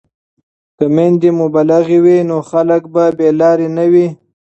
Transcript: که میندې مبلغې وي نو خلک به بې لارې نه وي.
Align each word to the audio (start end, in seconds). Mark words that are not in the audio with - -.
که 0.77 0.85
میندې 0.95 1.29
مبلغې 1.41 1.97
وي 2.05 2.17
نو 2.29 2.37
خلک 2.49 2.81
به 2.93 3.03
بې 3.17 3.29
لارې 3.39 3.67
نه 3.77 3.85
وي. 3.91 4.07